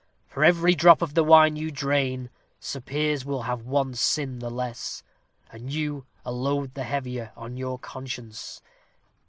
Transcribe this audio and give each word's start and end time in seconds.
For 0.25 0.43
every 0.43 0.73
drop 0.73 1.03
of 1.03 1.13
the 1.13 1.23
wine 1.23 1.55
you 1.55 1.69
drain, 1.69 2.31
Sir 2.59 2.79
Piers 2.81 3.23
will 3.23 3.43
have 3.43 3.61
one 3.61 3.93
sin 3.93 4.39
the 4.39 4.49
less, 4.49 5.03
and 5.51 5.71
you 5.71 6.07
a 6.25 6.31
load 6.31 6.73
the 6.73 6.85
heavier 6.85 7.31
on 7.37 7.55
your 7.55 7.77
conscience. 7.77 8.63